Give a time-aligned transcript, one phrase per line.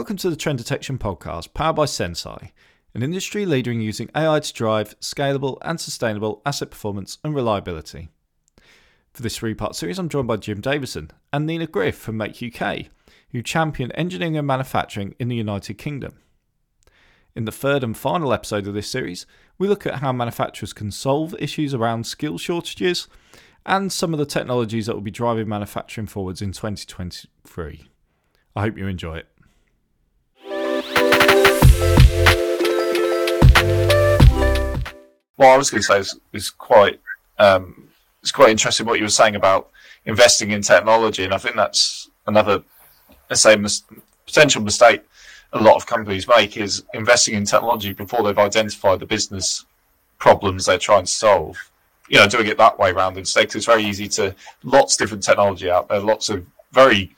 [0.00, 2.52] Welcome to the Trend Detection Podcast, powered by Senseye,
[2.94, 8.08] an industry leader in using AI to drive scalable and sustainable asset performance and reliability.
[9.12, 12.42] For this three part series, I'm joined by Jim Davison and Nina Griff from Make
[12.42, 12.86] UK,
[13.32, 16.14] who champion engineering and manufacturing in the United Kingdom.
[17.36, 19.26] In the third and final episode of this series,
[19.58, 23.06] we look at how manufacturers can solve issues around skill shortages
[23.66, 27.90] and some of the technologies that will be driving manufacturing forwards in 2023.
[28.56, 29.29] I hope you enjoy it.
[35.40, 37.00] What I was going to say is, quite
[37.38, 37.88] um,
[38.20, 39.70] it's quite interesting what you were saying about
[40.04, 42.62] investing in technology, and I think that's another,
[43.32, 43.82] say, mis-
[44.26, 45.00] potential mistake
[45.54, 49.64] a lot of companies make is investing in technology before they've identified the business
[50.18, 51.56] problems they're trying to solve.
[52.10, 54.98] You know, doing it that way around instead, because it's very easy to lots of
[54.98, 57.16] different technology out there, lots of very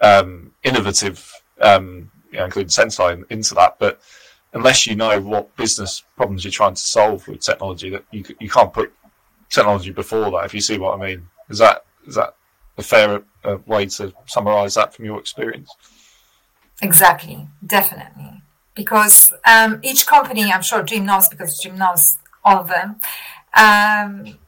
[0.00, 4.00] um, innovative, um, you know, including Senseye into that, but
[4.52, 8.48] unless you know what business problems you're trying to solve with technology, that you you
[8.48, 8.92] can't put
[9.50, 10.44] technology before that.
[10.44, 12.34] If you see what I mean, is that is that
[12.76, 15.74] a fair uh, way to summarise that from your experience?
[16.80, 18.42] Exactly, definitely.
[18.74, 23.00] Because um, each company, I'm sure Jim knows because Jim knows all of them.
[23.54, 24.38] Um,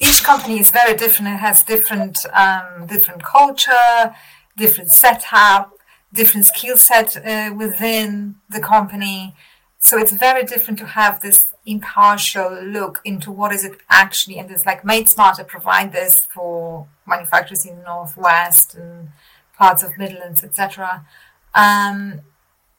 [0.00, 1.34] each company is very different.
[1.34, 4.14] It has different um, different culture,
[4.56, 5.77] different setup,
[6.12, 9.34] different skill set uh, within the company.
[9.78, 14.38] So it's very different to have this impartial look into what is it actually.
[14.38, 19.10] And it's like Made Smarter provide this for manufacturers in the Northwest and
[19.56, 21.06] parts of Midlands, etc.
[21.54, 22.22] Um,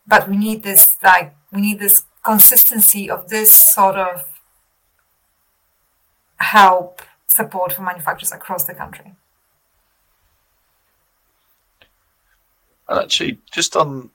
[0.07, 4.25] but we need this like we need this consistency of this sort of
[6.37, 9.13] help support for manufacturers across the country.
[12.89, 14.09] And actually, just on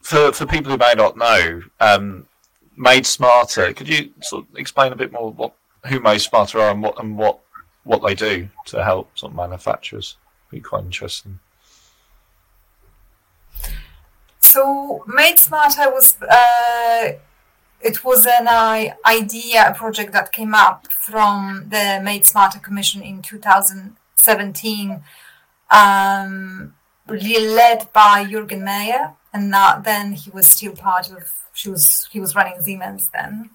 [0.00, 2.28] for for people who may not know, um,
[2.76, 5.54] Made Smarter, could you sort of explain a bit more what
[5.86, 7.40] who Made Smarter are and what and what
[7.82, 10.16] what they do to help sort of manufacturers?
[10.50, 11.40] Be quite interesting.
[14.38, 17.12] So Made Smarter was uh,
[17.80, 23.02] it was an uh, idea, a project that came up from the Made Smarter Commission
[23.02, 25.02] in 2017,
[25.70, 26.74] um,
[27.08, 29.52] led by Jürgen Maier, and
[29.84, 31.30] then he was still part of.
[31.52, 33.50] She was he was running Siemens then,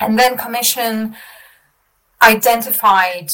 [0.00, 1.16] and then Commission
[2.22, 3.32] identified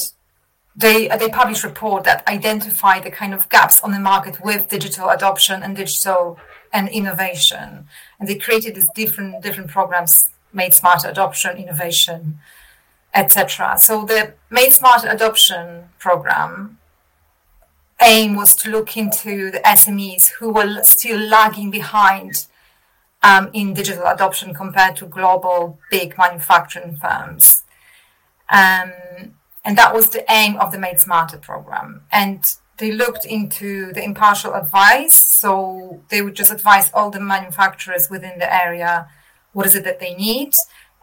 [0.75, 5.11] they they published report that identified the kind of gaps on the market with digital
[5.11, 6.39] adoption and digital
[6.73, 7.87] and innovation.
[8.19, 12.41] And they created these different different programs, Made Smarter Adoption, Innovation,
[13.15, 13.77] etc.
[13.79, 16.79] So the Made Smarter Adoption program
[18.03, 22.47] aim was to look into the SMEs who were still lagging behind
[23.23, 27.63] um, in digital adoption compared to global big manufacturing firms.
[28.49, 28.93] Um,
[29.65, 32.03] and that was the aim of the Made Smarter program.
[32.11, 32.45] And
[32.79, 35.15] they looked into the impartial advice.
[35.15, 39.09] So they would just advise all the manufacturers within the area
[39.53, 40.53] what is it that they need.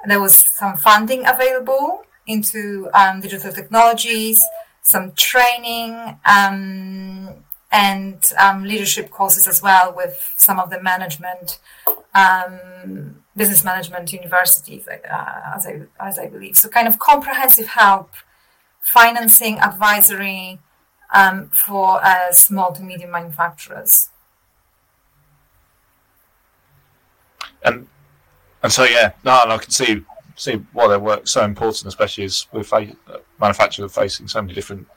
[0.01, 4.43] And there was some funding available into um, digital technologies,
[4.87, 11.59] some training, um, and um, leadership courses as well with some of the management,
[12.15, 16.55] um, business management universities, uh, as I as I believe.
[16.55, 18.11] So kind of comprehensive help,
[18.79, 20.59] financing, advisory,
[21.13, 24.09] um, for uh, small to medium manufacturers.
[27.61, 27.87] And
[28.63, 30.05] and so yeah, no, I can see
[30.37, 32.95] see why their work's so important, especially as we're fa-
[33.39, 34.87] manufacturers are facing so many different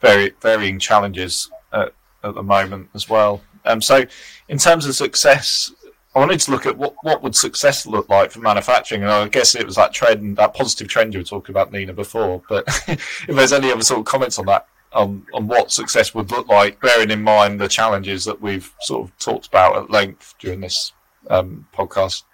[0.00, 3.40] very varying challenges at, at the moment as well.
[3.64, 4.04] Um, so
[4.48, 5.72] in terms of success,
[6.14, 9.28] I wanted to look at what, what would success look like for manufacturing, and I
[9.28, 12.42] guess it was that trend, that positive trend you were talking about, Nina, before.
[12.48, 16.32] But if there's any other sort of comments on that, on, on what success would
[16.32, 20.34] look like, bearing in mind the challenges that we've sort of talked about at length
[20.40, 20.92] during this
[21.28, 22.24] um, podcast.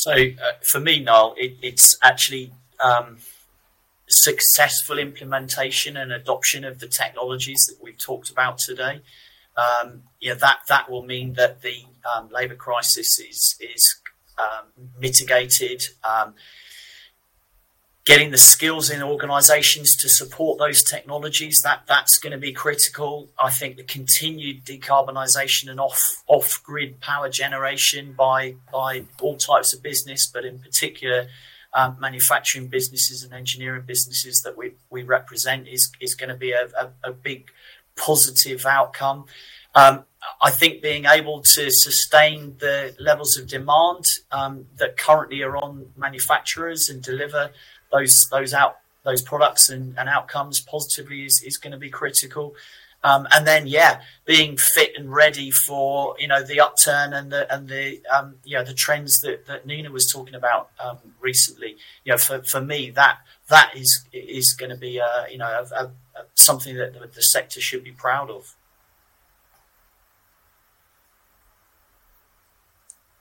[0.00, 2.52] So uh, for me, Niall, it, it's actually
[2.82, 3.18] um,
[4.08, 9.02] successful implementation and adoption of the technologies that we've talked about today.
[9.58, 11.84] Um, yeah, that that will mean that the
[12.16, 14.00] um, labour crisis is is
[14.38, 15.82] um, mitigated.
[18.06, 23.28] Getting the skills in organisations to support those technologies that that's going to be critical.
[23.38, 29.74] I think the continued decarbonisation and off off grid power generation by by all types
[29.74, 31.28] of business, but in particular
[31.72, 36.52] um, manufacturing businesses and engineering businesses that we, we represent is, is going to be
[36.52, 37.50] a, a, a big
[37.96, 39.26] positive outcome.
[39.74, 40.04] Um,
[40.42, 45.92] I think being able to sustain the levels of demand um, that currently are on
[45.96, 47.50] manufacturers and deliver
[47.92, 52.54] those those out those products and, and outcomes positively is, is going to be critical.
[53.02, 57.52] Um, and then, yeah, being fit and ready for you know the upturn and the
[57.52, 61.76] and the um, you know the trends that, that Nina was talking about um, recently.
[62.04, 65.46] You know, for, for me, that that is is going to be a, you know
[65.46, 65.90] a, a,
[66.34, 68.54] something that the, the sector should be proud of.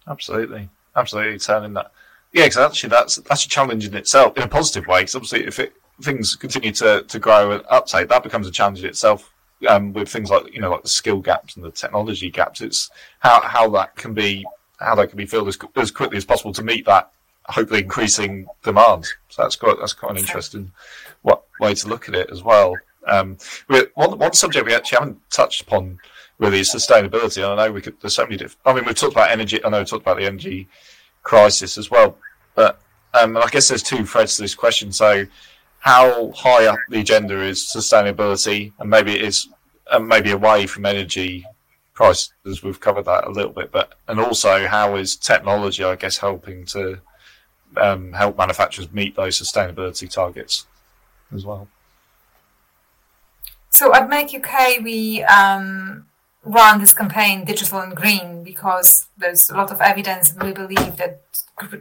[0.05, 1.93] Absolutely, absolutely, turning that.
[2.31, 5.01] Yeah, because actually, that's that's a challenge in itself in a positive way.
[5.01, 8.79] Because obviously, if it, things continue to, to grow and uptake, that becomes a challenge
[8.79, 9.31] in itself.
[9.67, 12.89] Um, with things like you know, like the skill gaps and the technology gaps, it's
[13.19, 14.45] how how that can be
[14.79, 17.11] how that can be filled as, as quickly as possible to meet that
[17.49, 19.07] hopefully increasing demand.
[19.29, 20.71] So that's quite that's quite an interesting
[21.23, 22.75] what, way to look at it as well.
[23.07, 23.37] Um,
[23.95, 25.99] one one subject we actually haven't touched upon
[26.37, 27.43] really is sustainability.
[27.43, 27.99] And I know we could.
[28.01, 28.59] There's so many different.
[28.65, 29.63] I mean, we've talked about energy.
[29.63, 30.67] I know we talked about the energy
[31.29, 32.17] crisis as well.
[32.55, 32.81] But
[33.13, 34.91] um, I guess there's two threads to this question.
[34.91, 35.25] So,
[35.79, 39.47] how high up the agenda is sustainability, and maybe it is
[39.91, 41.45] um, maybe away from energy
[41.93, 42.63] prices.
[42.63, 46.65] We've covered that a little bit, but and also how is technology, I guess, helping
[46.67, 46.99] to
[47.77, 50.65] um, help manufacturers meet those sustainability targets
[51.33, 51.67] as well.
[53.69, 56.08] So at Make UK, we um,
[56.43, 60.97] run this campaign digital and green because there's a lot of evidence and we believe
[60.97, 61.21] that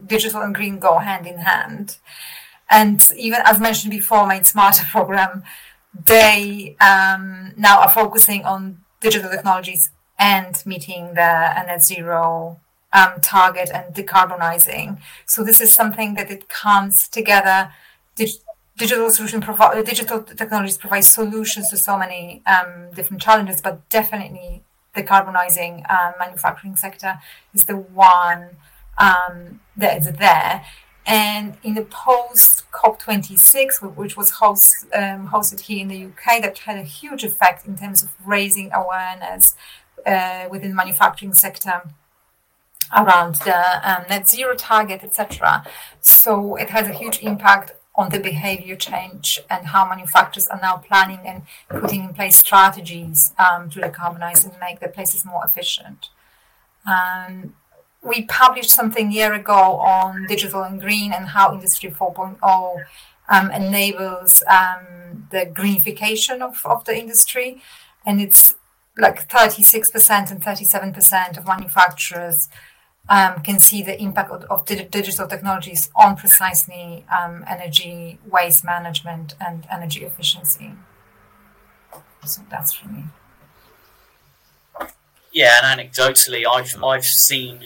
[0.06, 1.98] digital and green go hand in hand.
[2.70, 5.44] And even as mentioned before Made Smarter program
[6.06, 12.60] they um, now are focusing on digital technologies and meeting the net zero
[12.92, 15.00] um, target and decarbonizing.
[15.26, 17.72] So this is something that it comes together
[18.78, 24.62] digital solution provide digital technologies provide solutions to so many um, different challenges, but definitely
[24.96, 27.18] decarbonizing um, manufacturing sector
[27.52, 28.56] is the one
[28.98, 30.64] um, that is there.
[31.06, 36.58] And in the post COP26, which was host, um, hosted here in the UK, that
[36.58, 39.56] had a huge effect in terms of raising awareness
[40.06, 41.82] uh, within the manufacturing sector
[42.94, 45.64] around the um, net zero target, etc.
[46.00, 50.76] So it has a huge impact on the behavior change and how manufacturers are now
[50.76, 56.08] planning and putting in place strategies um, to decarbonize and make their places more efficient.
[56.88, 57.54] Um,
[58.00, 62.84] we published something a year ago on digital and green and how Industry 4.0
[63.28, 67.60] um, enables um, the greenification of, of the industry.
[68.06, 68.54] And it's
[68.96, 72.48] like 36% and 37% of manufacturers
[73.08, 79.34] um, can see the impact of, of digital technologies on precisely um, energy waste management
[79.40, 80.72] and energy efficiency.
[82.24, 83.04] So that's for me.
[85.32, 87.60] Yeah, and anecdotally, I've I've seen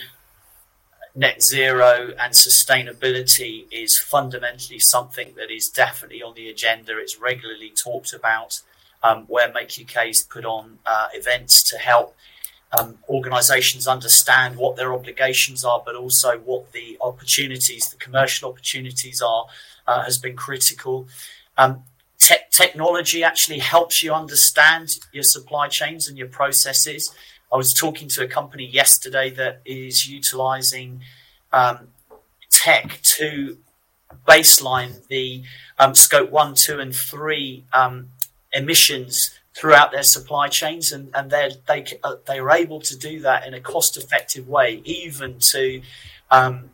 [1.14, 6.98] net zero and sustainability is fundamentally something that is definitely on the agenda.
[6.98, 8.60] It's regularly talked about.
[9.04, 12.14] Um, where Make UK's put on uh, events to help
[12.78, 19.20] um, organisations understand what their obligations are, but also what the opportunities, the commercial opportunities
[19.20, 19.46] are,
[19.86, 21.06] uh, has been critical.
[21.58, 21.84] Um,
[22.18, 27.14] te- technology actually helps you understand your supply chains and your processes.
[27.52, 31.02] I was talking to a company yesterday that is utilising
[31.52, 31.88] um,
[32.50, 33.58] tech to
[34.26, 35.42] baseline the
[35.78, 38.08] um, scope one, two, and three um,
[38.52, 43.20] emissions throughout their supply chains, and and they they uh, they are able to do
[43.20, 45.82] that in a cost effective way, even to
[46.30, 46.70] um,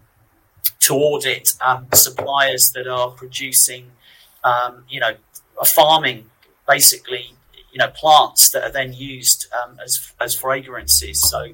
[0.81, 3.91] to audit um, suppliers that are producing,
[4.45, 5.15] um, you know,
[5.65, 6.31] farming
[6.67, 7.35] basically,
[7.73, 11.21] you know, plants that are then used um, as as fragrances.
[11.29, 11.49] So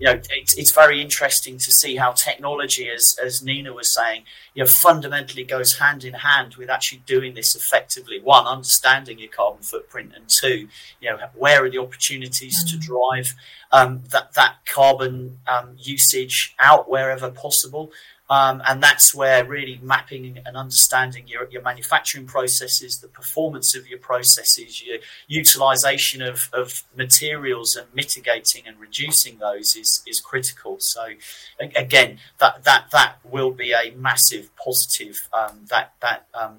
[0.00, 4.22] you know, it's, it's very interesting to see how technology, as, as Nina was saying,
[4.54, 8.18] you know, fundamentally goes hand in hand with actually doing this effectively.
[8.18, 10.68] One, understanding your carbon footprint, and two,
[11.00, 12.70] you know, where are the opportunities mm.
[12.70, 13.34] to drive
[13.72, 17.92] um, that that carbon um, usage out wherever possible,
[18.30, 23.88] um, and that's where really mapping and understanding your, your manufacturing processes, the performance of
[23.88, 30.76] your processes, your utilization of, of materials and mitigating and reducing those is, is critical.
[30.78, 31.08] So
[31.58, 36.58] again, that, that, that will be a massive positive, um, that, that, um,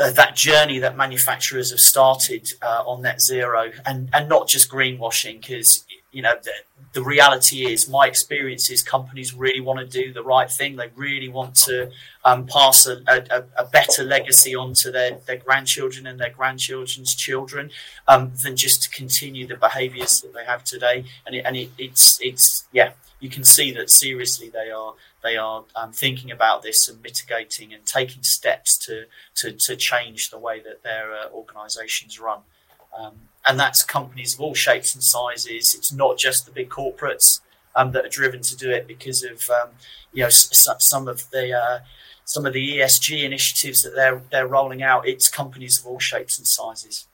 [0.00, 4.70] uh, that journey that manufacturers have started uh, on net zero and, and not just
[4.70, 5.84] greenwashing because
[6.14, 6.52] you know, the,
[6.92, 10.76] the, reality is, my experience is companies really want to do the right thing.
[10.76, 11.90] They really want to
[12.24, 17.16] um, pass a, a, a, better legacy on to their, their grandchildren and their grandchildren's
[17.16, 17.70] children
[18.06, 21.04] um, than just to continue the behaviours that they have today.
[21.26, 24.94] And, it, and it, it's it's yeah, you can see that seriously they are
[25.24, 30.30] they are um, thinking about this and mitigating and taking steps to to, to change
[30.30, 32.40] the way that their uh, organisations run.
[32.96, 33.14] Um,
[33.46, 35.74] and that's companies of all shapes and sizes.
[35.74, 37.40] It's not just the big corporates
[37.76, 39.70] um, that are driven to do it because of um,
[40.12, 41.80] you know s- some of the uh,
[42.24, 45.06] some of the ESG initiatives that they're they're rolling out.
[45.06, 47.06] It's companies of all shapes and sizes.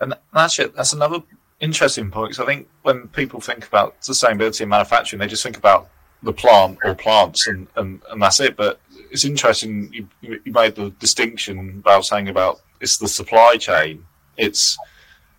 [0.00, 0.74] And that's it.
[0.74, 1.22] That's another
[1.60, 2.30] interesting point.
[2.30, 5.90] Because I think when people think about sustainability in manufacturing, they just think about
[6.22, 8.56] the plant or plants, and, and, and that's it.
[8.56, 8.80] But
[9.10, 14.04] it's interesting you, you made the distinction about saying about it's the supply chain.
[14.36, 14.78] It's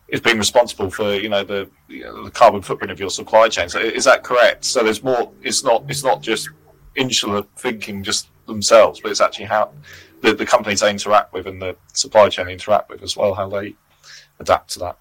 [0.08, 3.50] it's been responsible for you know the you know, the carbon footprint of your supply
[3.50, 3.70] chain.
[3.70, 4.66] So is that correct?
[4.66, 5.32] So there's more.
[5.42, 6.50] It's not it's not just
[6.96, 9.72] insular thinking just themselves, but it's actually how
[10.22, 13.50] the, the companies they interact with and the supply chain interact with as well, how
[13.50, 13.76] they
[14.40, 14.98] adapt to that.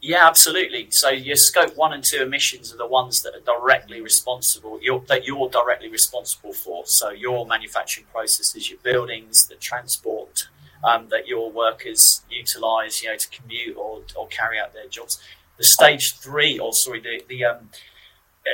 [0.00, 0.90] Yeah, absolutely.
[0.90, 5.00] So your scope one and two emissions are the ones that are directly responsible, you're,
[5.08, 6.84] that you're directly responsible for.
[6.86, 10.48] So your manufacturing processes, your buildings, the transport
[10.84, 15.18] um, that your workers utilise, you know, to commute or, or carry out their jobs.
[15.56, 17.70] The stage three, or sorry, the, the um,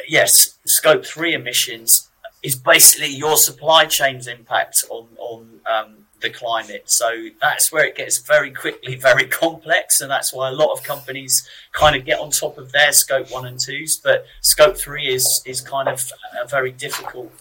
[0.09, 2.09] yes, scope three emissions
[2.43, 6.91] is basically your supply chain's impact on on um, the climate.
[6.91, 10.83] So that's where it gets very quickly very complex, and that's why a lot of
[10.83, 13.97] companies kind of get on top of their scope one and twos.
[13.97, 16.03] But scope three is is kind of
[16.43, 17.33] a very difficult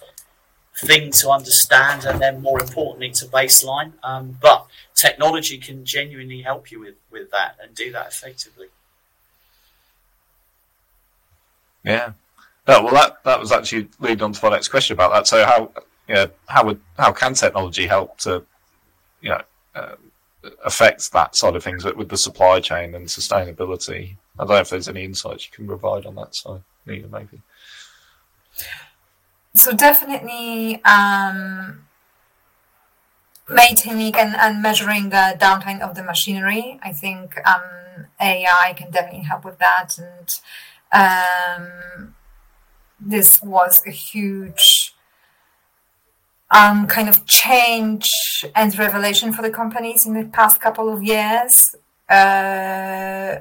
[0.85, 3.93] thing to understand, and then more importantly to baseline.
[4.03, 8.67] Um, but technology can genuinely help you with with that and do that effectively.
[11.83, 12.13] Yeah.
[12.67, 15.27] No, well, that, that was actually leading on to my next question about that.
[15.27, 15.71] So, how
[16.07, 18.43] you know, how would how can technology help to
[19.21, 19.41] you know,
[19.75, 19.95] uh,
[20.63, 24.15] affects that side of things with the supply chain and sustainability.
[24.37, 27.41] I don't know if there's any insights you can provide on that side, Nina, maybe.
[29.59, 31.85] So definitely um,
[33.49, 36.79] maintaining and, and measuring the downtime of the machinery.
[36.81, 40.39] I think um, AI can definitely help with that, and
[40.93, 42.15] um,
[43.01, 44.95] this was a huge
[46.51, 48.09] um, kind of change
[48.55, 51.75] and revelation for the companies in the past couple of years
[52.09, 53.39] uh,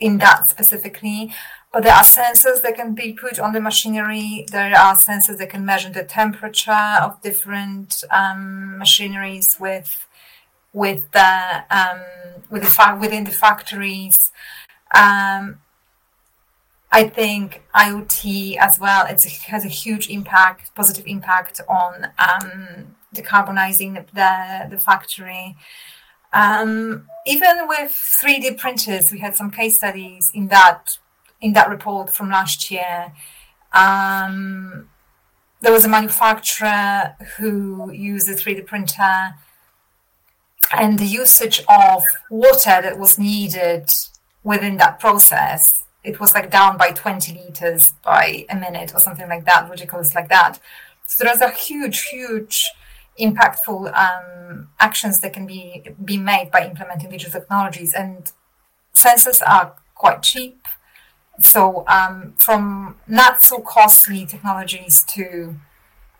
[0.00, 1.34] in that specifically.
[1.74, 4.46] But there are sensors that can be put on the machinery.
[4.52, 6.70] There are sensors that can measure the temperature
[7.02, 10.06] of different um, machineries with
[10.72, 12.00] with the um,
[12.48, 14.30] with the fa- within the factories.
[14.94, 15.58] Um,
[16.92, 23.94] I think IoT as well it has a huge impact, positive impact on um, decarbonizing
[24.14, 25.56] the, the factory.
[26.32, 30.98] Um, even with 3D printers, we had some case studies in that
[31.44, 33.12] in that report from last year.
[33.72, 34.88] Um,
[35.60, 39.34] there was a manufacturer who used a 3D printer,
[40.72, 43.88] and the usage of water that was needed
[44.42, 49.28] within that process it was like down by 20 liters by a minute or something
[49.28, 50.60] like that, ridiculous like that.
[51.06, 52.70] So there's a huge, huge
[53.18, 58.32] impactful um, actions that can be be made by implementing digital technologies and
[58.92, 60.63] sensors are quite cheap
[61.40, 65.56] so um, from not so costly technologies to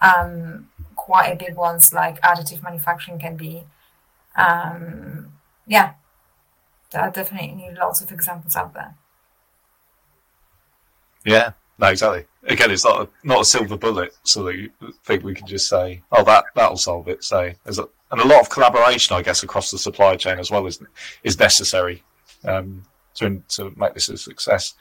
[0.00, 3.64] um, quite a big ones like additive manufacturing can be
[4.36, 5.32] um,
[5.66, 5.94] yeah
[6.90, 8.94] there are definitely lots of examples out there
[11.24, 12.24] yeah, no, exactly.
[12.44, 14.70] Again, it's not a, not a silver bullet, so that you
[15.04, 18.26] think we can just say, "Oh, that that'll solve it." So there's a, and a
[18.26, 20.80] lot of collaboration, I guess, across the supply chain as well is
[21.22, 22.02] is necessary
[22.44, 22.82] um,
[23.14, 24.74] to to make this a success.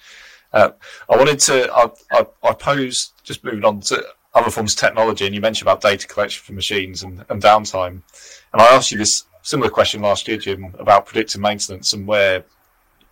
[0.52, 0.72] Uh,
[1.10, 5.26] I wanted to I, I, I pose just moving on to other forms of technology,
[5.26, 8.02] and you mentioned about data collection for machines and, and downtime,
[8.52, 12.44] and I asked you this similar question last year, Jim, about predictive maintenance and where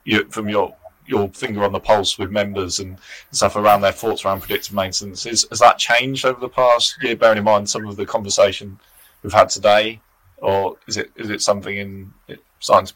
[0.03, 0.75] you, from your
[1.05, 2.97] your finger on the pulse with members and
[3.31, 5.25] stuff around their thoughts around predictive maintenance.
[5.25, 8.79] Is, has that changed over the past year, bearing in mind some of the conversation
[9.21, 9.99] we've had today?
[10.37, 12.13] Or is it is it something in
[12.59, 12.93] science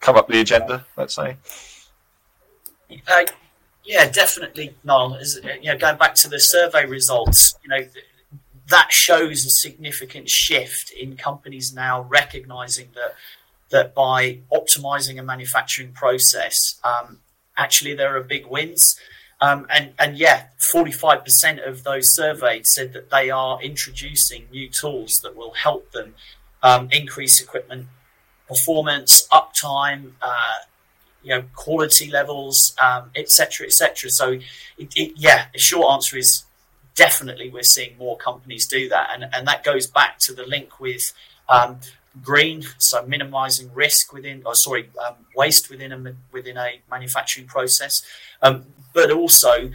[0.00, 1.36] come up the agenda, let's say?
[3.08, 3.24] Uh,
[3.84, 5.16] yeah, definitely, Noel.
[5.16, 7.86] As, you know, going back to the survey results, you know,
[8.68, 13.14] that shows a significant shift in companies now recognizing that
[13.70, 17.18] that by optimizing a manufacturing process, um,
[17.56, 18.98] actually there are big wins.
[19.40, 25.20] Um, and, and yeah, 45% of those surveyed said that they are introducing new tools
[25.22, 26.14] that will help them
[26.62, 27.88] um, increase equipment
[28.48, 30.58] performance, uptime, uh,
[31.22, 32.74] you know, quality levels,
[33.16, 34.06] etc., um, etc.
[34.06, 34.30] Et so,
[34.78, 36.44] it, it, yeah, the short answer is
[36.94, 40.78] definitely we're seeing more companies do that, and and that goes back to the link
[40.78, 41.12] with
[41.48, 41.78] um,
[42.22, 48.02] green, so minimizing risk within, or sorry, um, waste within a within a manufacturing process,
[48.42, 49.70] um, but also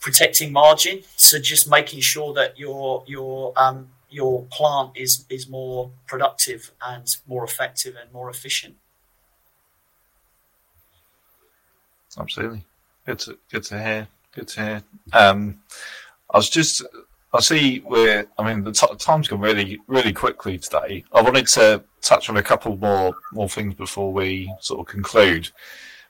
[0.00, 1.00] protecting margin.
[1.16, 7.06] So just making sure that your your um, your plant is is more productive and
[7.26, 8.74] more effective and more efficient.
[12.18, 12.64] Absolutely,
[13.04, 14.08] good to good to hear.
[14.32, 14.82] Good to hear.
[15.12, 15.60] Um,
[16.30, 16.82] I was just
[17.34, 21.04] I see where I mean the t- time's gone really really quickly today.
[21.12, 25.50] I wanted to touch on a couple more more things before we sort of conclude.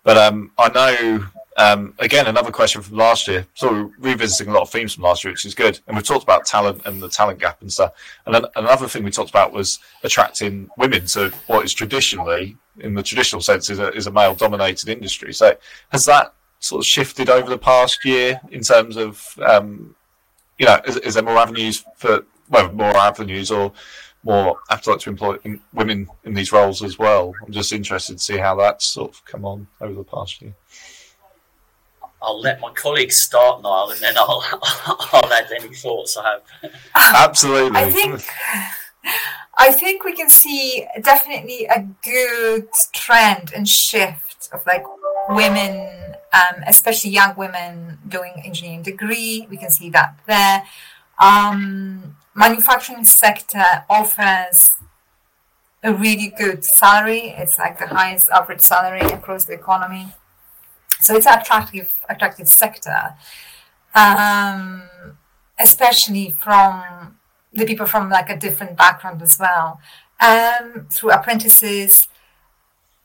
[0.06, 4.62] But um, I know um, again another question from last year, of revisiting a lot
[4.62, 5.80] of themes from last year, which is good.
[5.88, 7.92] And we've talked about talent and the talent gap and stuff.
[8.24, 12.94] And then another thing we talked about was attracting women to what is traditionally, in
[12.94, 15.34] the traditional sense, is a, is a male dominated industry.
[15.34, 15.56] So
[15.88, 19.96] has that sort of shifted over the past year in terms of um,
[20.56, 23.72] you know, is, is there more avenues for well, more avenues or
[24.26, 25.38] more appetite to employ
[25.72, 27.32] women in these roles as well?
[27.44, 30.54] I'm just interested to see how that's sort of come on over the past year.
[32.20, 34.44] I'll let my colleagues start, Niall, and then I'll
[35.12, 36.72] I'll add any thoughts I have.
[36.94, 37.78] Absolutely.
[37.78, 38.24] I think
[39.58, 44.84] I think we can see definitely a good trend and shift of like
[45.28, 49.46] women um, especially young women doing engineering degree.
[49.48, 50.64] We can see that there.
[51.18, 54.72] Um, manufacturing sector offers
[55.82, 57.34] a really good salary.
[57.36, 60.08] It's like the highest average salary across the economy.
[61.00, 63.14] So it's an attractive, attractive sector,
[63.94, 64.82] um,
[65.58, 67.16] especially from
[67.52, 69.80] the people from like a different background as well.
[70.20, 72.06] Um, through apprentices,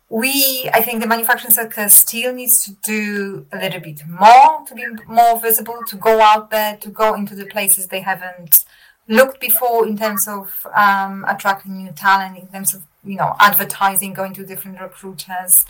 [0.10, 4.76] we, I think the manufacturing sector still needs to do a little bit more to
[4.76, 8.66] be more visible, to go out there, to go into the places they haven't
[9.12, 14.14] looked before in terms of um, attracting new talent, in terms of, you know, advertising,
[14.14, 15.66] going to different recruiters.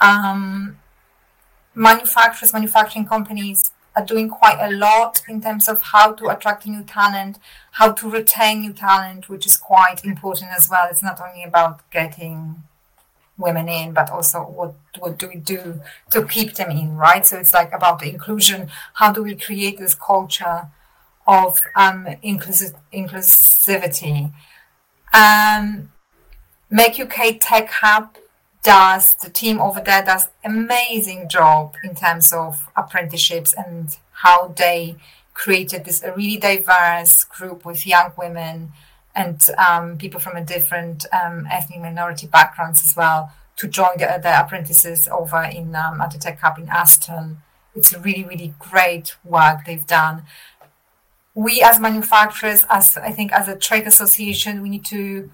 [0.00, 0.78] Um,
[1.74, 6.82] manufacturers, manufacturing companies are doing quite a lot in terms of how to attract new
[6.82, 7.38] talent,
[7.72, 10.86] how to retain new talent, which is quite important as well.
[10.90, 12.64] It's not only about getting
[13.38, 17.26] women in, but also what what do we do to keep them in, right?
[17.26, 18.68] So it's like about the inclusion.
[18.94, 20.68] How do we create this culture
[21.26, 24.32] of um, inclusive inclusivity?
[25.12, 25.90] Um,
[26.70, 28.16] Make UK Tech Hub
[28.64, 34.96] does the team over there does amazing job in terms of apprenticeships and how they
[35.34, 38.72] created this a really diverse group with young women
[39.14, 44.18] and um, people from a different um, ethnic minority backgrounds as well to join the,
[44.22, 47.42] the apprentices over in um, at the Tech Hub in Aston.
[47.76, 50.24] It's really, really great work they've done.
[51.34, 55.30] We as manufacturers, as I think as a trade association, we need to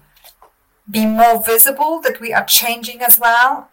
[0.89, 3.69] be more visible that we are changing as well.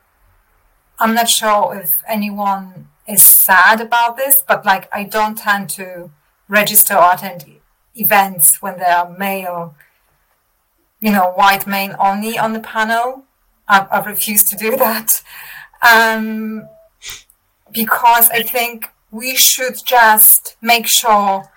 [0.98, 6.10] I'm not sure if anyone is sad about this, but like I don't tend to
[6.48, 7.44] register or attend
[7.94, 9.74] events when there are male
[11.00, 13.24] you know, white men only on the panel.
[13.68, 15.22] I've, I've refused to do that
[15.82, 16.68] um,
[17.70, 21.50] because I think we should just make sure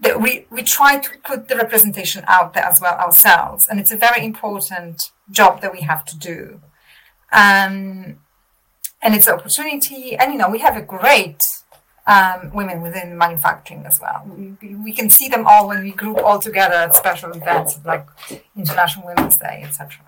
[0.00, 3.66] that we, we try to put the representation out there as well ourselves.
[3.68, 6.60] And it's a very important job that we have to do.
[7.32, 8.18] Um,
[9.02, 10.16] and it's an opportunity.
[10.16, 11.48] And, you know, we have a great
[12.06, 14.22] um, women within manufacturing as well.
[14.26, 18.06] We, we can see them all when we group all together at special events like
[18.56, 20.02] International Women's Day, etc.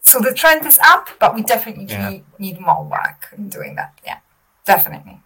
[0.00, 2.08] So the trend is up, but we definitely yeah.
[2.08, 3.98] need, need more work in doing that.
[4.04, 4.18] Yeah,
[4.64, 5.20] definitely.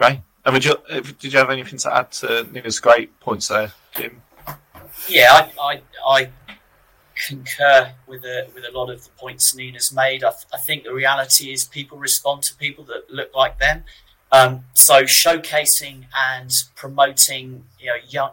[0.00, 0.20] Great.
[0.46, 4.22] And would you, did you have anything to add to Nina's great points there, Jim?
[5.06, 6.28] Yeah, I, I, I
[7.28, 10.24] concur with a, with a lot of the points Nina's made.
[10.24, 13.84] I, th- I, think the reality is people respond to people that look like them.
[14.32, 18.30] Um, so showcasing and promoting, you know, young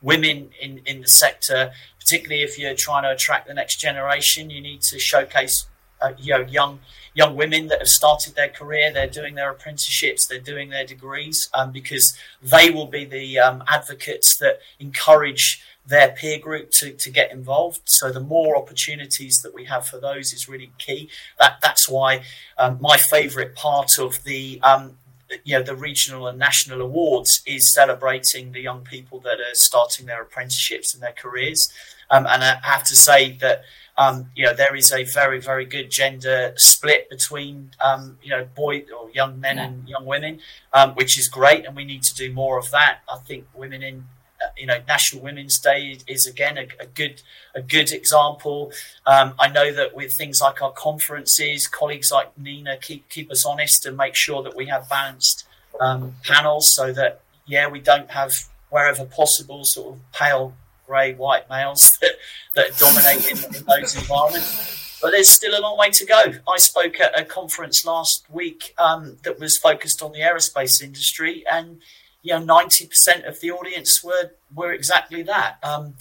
[0.00, 4.62] women in, in the sector, particularly if you're trying to attract the next generation, you
[4.62, 5.66] need to showcase,
[6.00, 6.80] uh, you know, young
[7.22, 8.90] young women that have started their career.
[8.90, 12.06] They're doing their apprenticeships, they're doing their degrees, um, because
[12.54, 17.82] they will be the um, advocates that encourage their peer group to, to get involved.
[17.84, 21.10] So the more opportunities that we have for those is really key.
[21.38, 22.22] That that's why
[22.56, 24.96] um, my favourite part of the um,
[25.44, 30.06] you know the regional and national awards is celebrating the young people that are starting
[30.06, 31.60] their apprenticeships and their careers.
[32.12, 33.62] Um, and I have to say that
[34.00, 38.48] um, you know there is a very very good gender split between um, you know
[38.56, 39.66] boy or young men yeah.
[39.66, 40.40] and young women,
[40.72, 43.00] um, which is great, and we need to do more of that.
[43.12, 44.06] I think women in
[44.42, 47.20] uh, you know National Women's Day is again a, a good
[47.54, 48.72] a good example.
[49.04, 53.44] Um, I know that with things like our conferences, colleagues like Nina keep keep us
[53.44, 55.46] honest and make sure that we have balanced
[55.78, 58.32] um, panels so that yeah we don't have
[58.70, 60.54] wherever possible sort of pale
[60.90, 62.14] grey white males that,
[62.56, 64.98] that dominate in, in those environments.
[65.00, 66.22] But there's still a long way to go.
[66.48, 71.44] I spoke at a conference last week um, that was focused on the aerospace industry,
[71.50, 71.80] and
[72.22, 75.58] you know, ninety percent of the audience were were exactly that.
[75.62, 75.94] Um,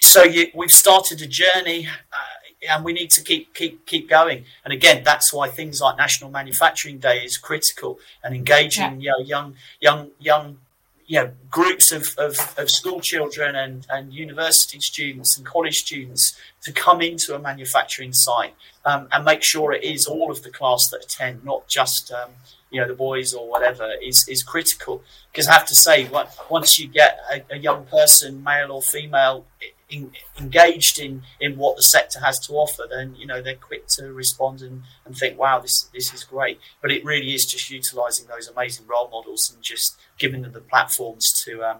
[0.00, 4.44] so you, we've started a journey, uh, and we need to keep keep keep going.
[4.64, 9.12] And again, that's why things like National Manufacturing Day is critical, and engaging yeah.
[9.18, 10.58] you know, young young young
[11.06, 16.36] you know, groups of, of, of, school children and, and university students and college students
[16.62, 20.50] to come into a manufacturing site um, and make sure it is all of the
[20.50, 22.30] class that attend, not just um,
[22.70, 25.02] you know the boys or whatever, is is critical.
[25.30, 26.08] Because I have to say,
[26.50, 29.44] once you get a, a young person, male or female,
[29.88, 33.86] in, engaged in, in what the sector has to offer, then you know they're quick
[33.88, 37.70] to respond and, and think, "Wow, this this is great." But it really is just
[37.70, 41.78] utilising those amazing role models and just giving them the platforms to um,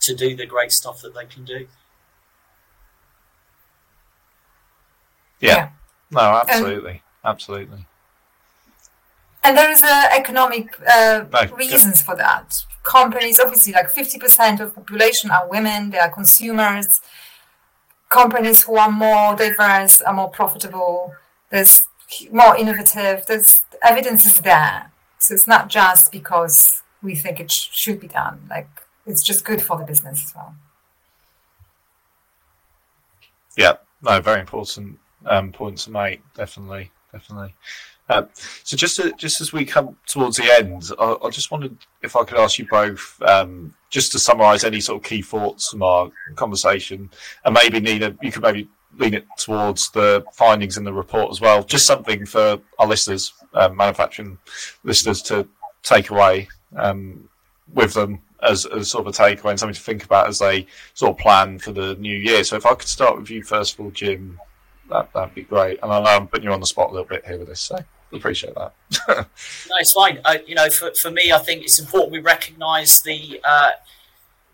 [0.00, 1.68] to do the great stuff that they can do.
[5.40, 5.68] Yeah, yeah.
[6.10, 7.86] no, absolutely, um, absolutely.
[9.44, 12.64] And there is uh, economic uh, no, reasons for that.
[12.88, 15.90] Companies, obviously, like fifty percent of population are women.
[15.90, 17.00] They are consumers.
[18.08, 21.12] Companies who are more diverse are more profitable.
[21.50, 21.84] There's
[22.32, 23.26] more innovative.
[23.26, 24.90] There's evidence is there.
[25.18, 28.46] So it's not just because we think it sh- should be done.
[28.48, 28.70] Like
[29.04, 30.54] it's just good for the business as well.
[33.54, 36.22] Yeah, no, very important um, point to make.
[36.34, 37.54] Definitely, definitely.
[38.08, 38.22] Uh,
[38.64, 42.16] so just to, just as we come towards the end, I, I, just wondered if
[42.16, 45.82] I could ask you both um, just to summarise any sort of key thoughts from
[45.82, 47.10] our conversation,
[47.44, 51.40] and maybe Nina, you could maybe lean it towards the findings in the report as
[51.40, 51.62] well.
[51.62, 54.38] Just something for our listeners, um, manufacturing
[54.84, 55.46] listeners, to
[55.82, 57.28] take away um,
[57.74, 60.66] with them as, as sort of a takeaway and something to think about as they
[60.94, 62.44] sort of plan for the new year.
[62.44, 64.40] So if I could start with you first of all, Jim,
[64.90, 65.78] that that'd be great.
[65.82, 67.60] And I know I'm putting you on the spot a little bit here with this,
[67.60, 67.78] so
[68.12, 68.72] appreciate that.
[69.08, 69.24] no,
[69.78, 70.20] it's fine.
[70.24, 73.70] Uh, you know, for, for me, I think it's important we recognise the uh,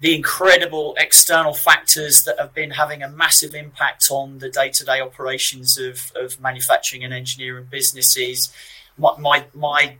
[0.00, 4.84] the incredible external factors that have been having a massive impact on the day to
[4.84, 8.52] day operations of, of manufacturing and engineering businesses.
[8.98, 9.96] My, my my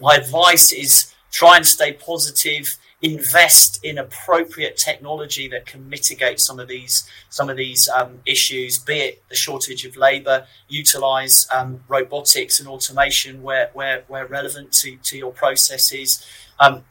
[0.00, 6.58] my advice is try and stay positive invest in appropriate technology that can mitigate some
[6.58, 11.82] of these some of these um, issues, be it the shortage of labour, utilise um,
[11.88, 16.24] robotics and automation where where, where relevant to, to your processes,
[16.58, 16.84] um,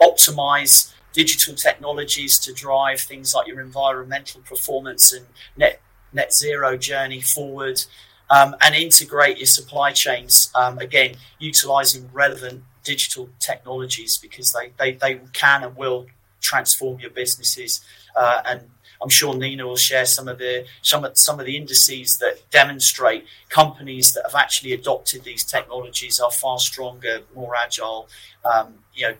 [0.00, 5.80] optimise digital technologies to drive things like your environmental performance and net
[6.12, 7.84] net zero journey forward.
[8.30, 14.92] Um, and integrate your supply chains um, again, utilizing relevant digital technologies because they, they,
[14.92, 16.06] they can and will
[16.40, 17.80] transform your businesses.
[18.16, 18.60] Uh, and
[19.02, 22.50] I'm sure Nina will share some of the some of, some of the indices that
[22.50, 28.08] demonstrate companies that have actually adopted these technologies are far stronger, more agile.
[28.44, 29.14] Um, you know,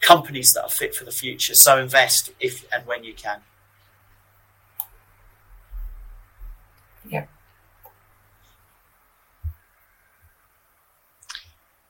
[0.00, 1.54] companies that are fit for the future.
[1.54, 3.40] So invest if and when you can.
[7.08, 7.26] Yeah.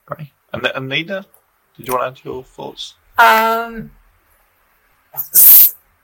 [0.05, 0.31] Great.
[0.53, 1.25] And, and Nina,
[1.75, 2.95] did you want to add your thoughts?
[3.17, 3.91] Um,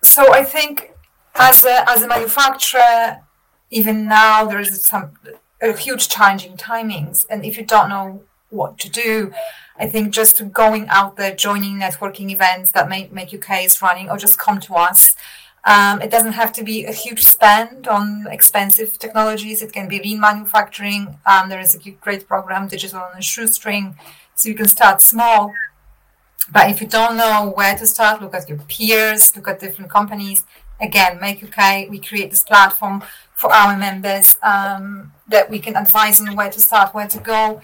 [0.02, 0.92] so I think
[1.36, 3.22] as a, as a manufacturer,
[3.70, 5.14] even now there is some
[5.62, 9.32] a huge challenging timings, and if you don't know what to do,
[9.78, 14.18] I think just going out there, joining networking events that Make Make is running, or
[14.18, 15.14] just come to us.
[15.66, 19.62] Um, it doesn't have to be a huge spend on expensive technologies.
[19.62, 21.20] It can be lean manufacturing.
[21.26, 23.96] Um, there is a great program, Digital on a Shoestring,
[24.40, 25.54] so you can start small.
[26.50, 29.92] But if you don't know where to start, look at your peers, look at different
[29.92, 30.46] companies.
[30.80, 36.22] Again, Make UK, we create this platform for our members um, that we can advise
[36.22, 37.62] on where to start, where to go,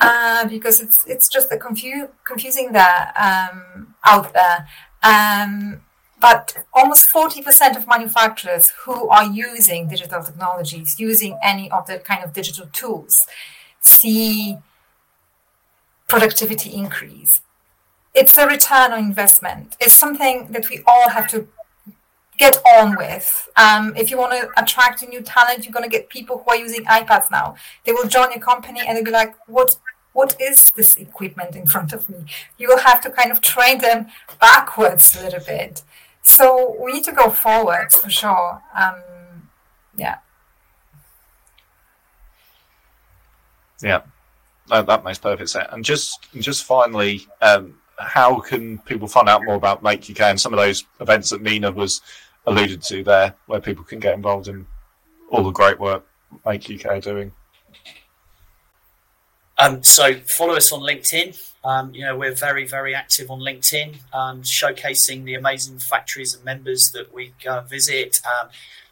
[0.00, 4.66] uh, because it's it's just a confu- confusing there um, out there.
[5.02, 5.82] Um,
[6.18, 12.24] but almost 40% of manufacturers who are using digital technologies, using any of the kind
[12.24, 13.26] of digital tools,
[13.80, 14.56] see
[16.08, 17.40] productivity increase.
[18.14, 19.76] It's a return on investment.
[19.80, 21.48] It's something that we all have to
[22.38, 23.48] get on with.
[23.56, 26.50] Um, if you want to attract a new talent, you're going to get people who
[26.50, 27.56] are using iPads now.
[27.84, 29.76] They will join your company and they'll be like, what
[30.12, 32.24] what is this equipment in front of me?
[32.56, 34.06] You will have to kind of train them
[34.40, 35.82] backwards a little bit.
[36.22, 38.62] So we need to go forwards for sure.
[38.78, 38.94] Um,
[39.96, 40.18] yeah.
[43.82, 44.02] Yeah,
[44.68, 45.68] that, makes perfect sense.
[45.72, 50.40] And just just finally, um, how can people find out more about Make UK and
[50.40, 52.00] some of those events that Nina was
[52.46, 54.66] alluded to there, where people can get involved in
[55.30, 56.06] all the great work
[56.44, 57.32] Make UK are doing?
[59.58, 61.50] Um, so follow us on LinkedIn.
[61.62, 66.44] Um, you know we're very very active on LinkedIn, um, showcasing the amazing factories and
[66.44, 68.48] members that we go and visit, um,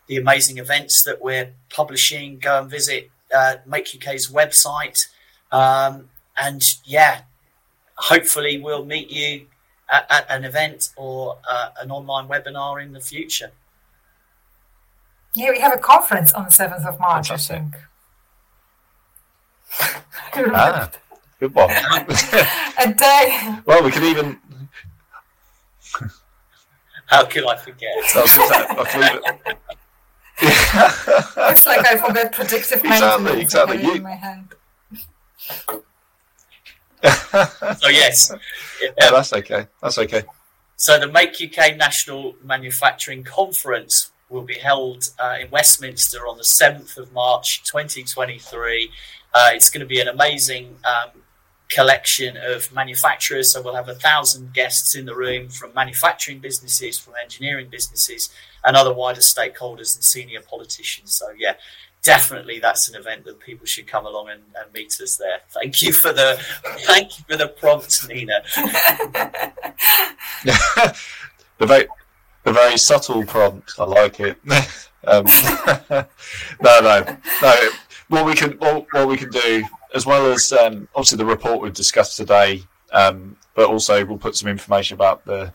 [0.06, 2.38] the amazing events that we're publishing.
[2.38, 5.06] Go and visit uh, Make UK's website,
[5.52, 7.22] um, and yeah,
[7.96, 9.46] hopefully we'll meet you
[9.90, 13.52] at, at an event or uh, an online webinar in the future.
[15.34, 17.62] Yeah, we have a conference on the seventh of March, Fantastic.
[19.80, 19.84] I
[20.32, 20.48] think.
[20.54, 20.90] Ah,
[21.40, 21.70] good one.
[21.70, 23.56] a day.
[23.64, 24.38] well, we could even.
[27.06, 27.88] How could I forget?
[28.14, 29.58] I was I believe it.
[30.44, 33.76] It's like I forget predictive Exactly, exactly.
[33.78, 34.48] It You- in my hand.
[37.02, 38.32] So yes,
[38.82, 39.66] yeah, that's okay.
[39.80, 40.22] That's okay.
[40.76, 46.42] So the Make UK National Manufacturing Conference will be held uh, in Westminster on the
[46.42, 48.90] 7th of March 2023.
[49.34, 51.22] Uh, it's going to be an amazing um,
[51.68, 53.52] collection of manufacturers.
[53.52, 58.30] So we'll have a thousand guests in the room from manufacturing businesses, from engineering businesses,
[58.64, 61.14] and other wider stakeholders and senior politicians.
[61.14, 61.54] So yeah,
[62.02, 65.40] definitely that's an event that people should come along and, and meet us there.
[65.50, 66.38] Thank you for the
[66.80, 68.42] thank you for the prompt, Nina.
[71.58, 71.86] the very,
[72.44, 73.72] the very subtle prompt.
[73.78, 74.38] I like it.
[75.04, 75.24] um,
[76.60, 77.70] no, no, no.
[78.08, 81.62] What we can, what, what we can do, as well as um, obviously the report
[81.62, 85.52] we've discussed today, um, but also we'll put some information about the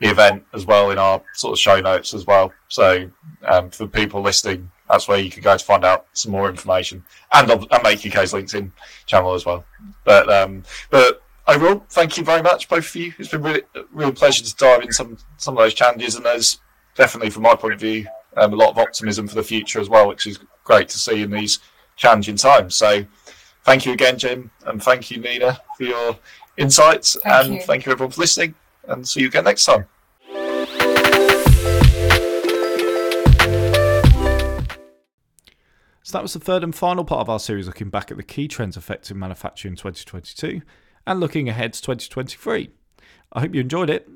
[0.00, 2.50] the event as well in our sort of show notes as well.
[2.68, 3.10] So
[3.46, 7.04] um, for people listening, that's where you can go to find out some more information,
[7.32, 8.70] and and make UK's LinkedIn
[9.06, 9.64] channel as well.
[10.04, 13.12] But um, but overall, thank you very much, both of you.
[13.18, 16.24] It's been really, a real pleasure to dive in some some of those challenges, and
[16.24, 16.60] there's
[16.94, 19.88] definitely, from my point of view, um, a lot of optimism for the future as
[19.88, 21.60] well, which is great to see in these
[21.96, 22.74] challenging times.
[22.74, 23.04] So,
[23.64, 26.18] thank you again, Jim, and thank you, Nina, for your
[26.56, 27.62] insights, Thank and you.
[27.62, 28.54] thank you everyone for listening,
[28.88, 29.86] and see you again next time.
[36.10, 38.24] So that was the third and final part of our series looking back at the
[38.24, 40.60] key trends affecting manufacturing in 2022
[41.06, 42.68] and looking ahead to 2023.
[43.32, 44.08] I hope you enjoyed it.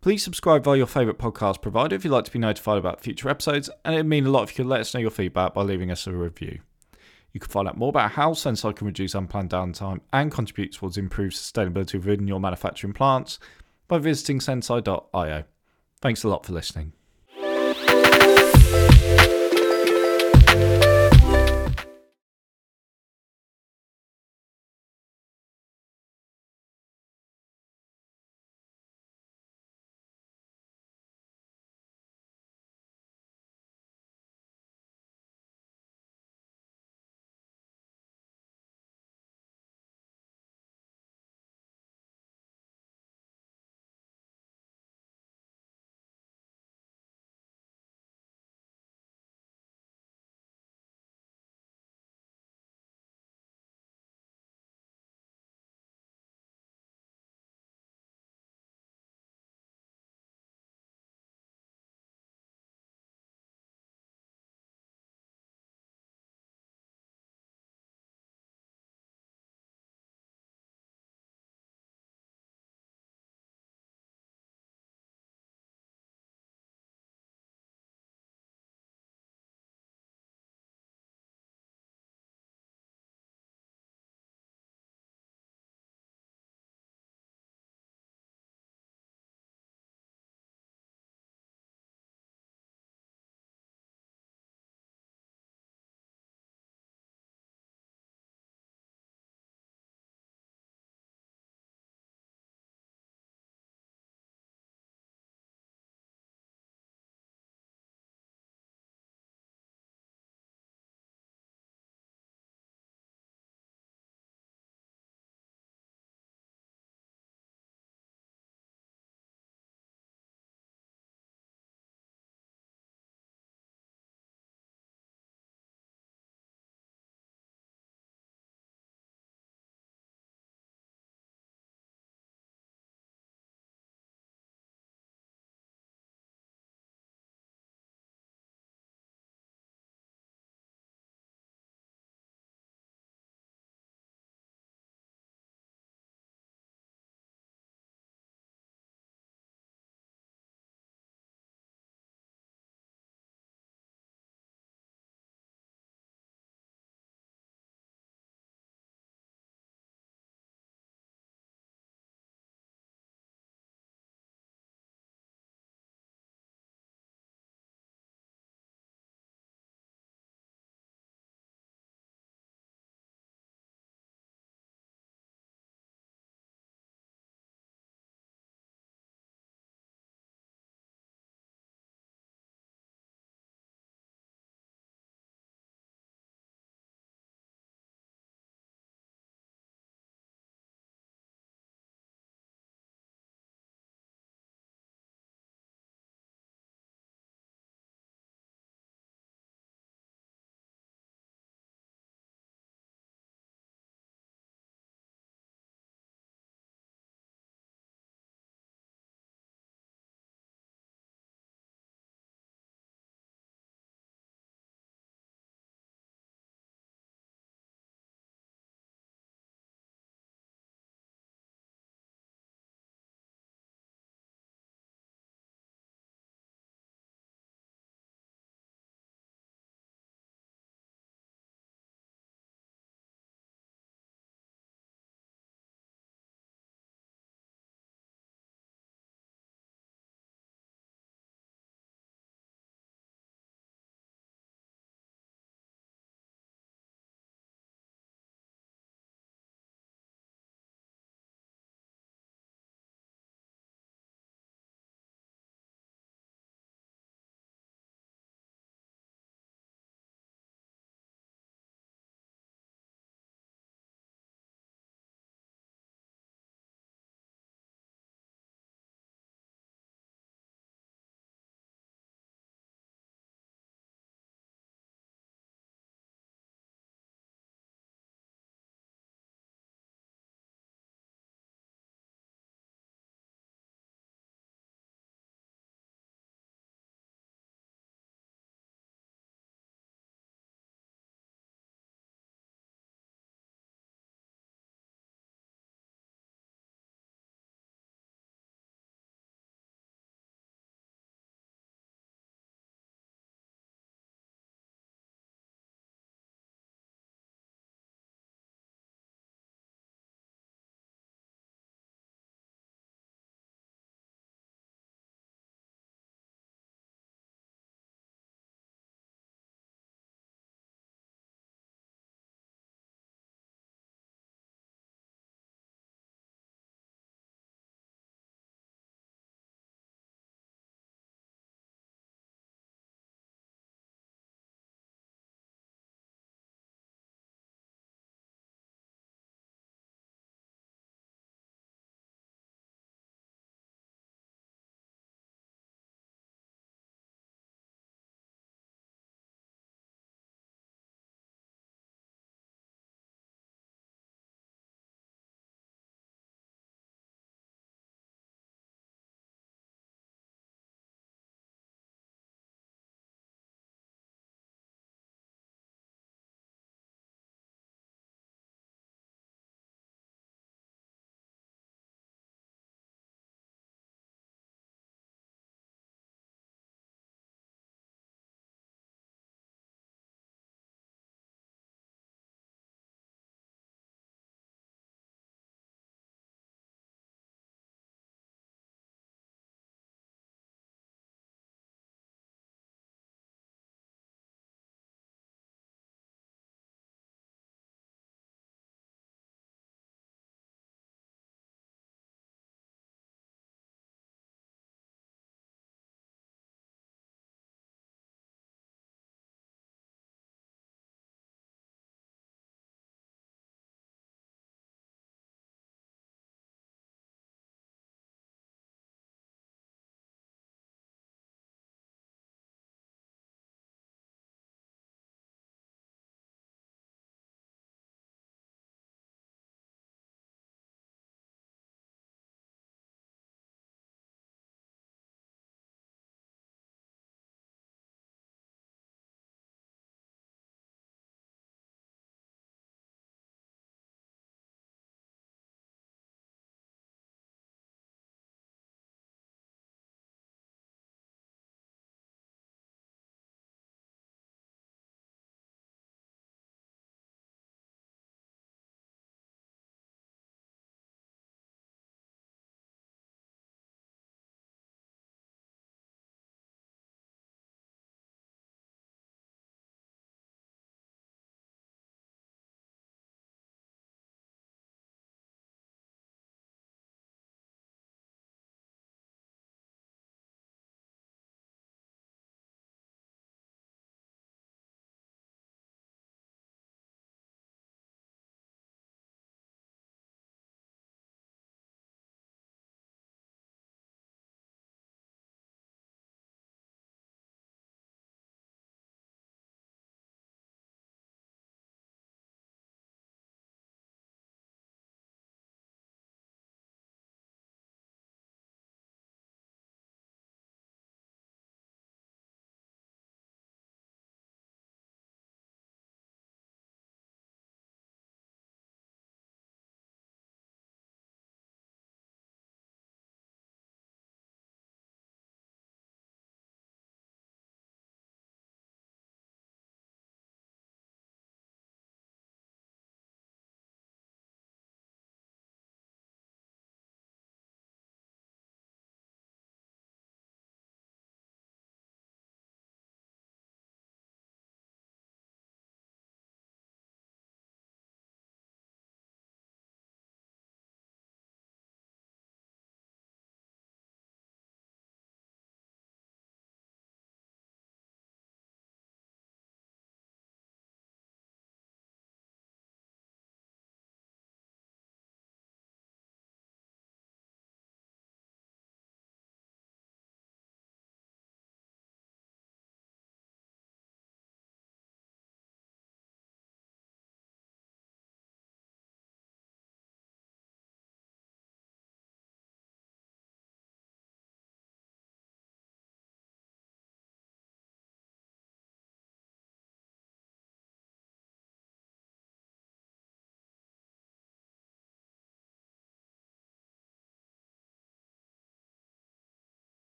[0.00, 3.28] Please subscribe via your favourite podcast provider if you'd like to be notified about future
[3.28, 5.62] episodes, and it'd mean a lot if you could let us know your feedback by
[5.62, 6.60] leaving us a review.
[7.32, 10.96] You can find out more about how Senseye can reduce unplanned downtime and contribute towards
[10.96, 13.40] improved sustainability within your manufacturing plants
[13.88, 15.42] by visiting senseye.io.
[16.00, 16.92] Thanks a lot for listening.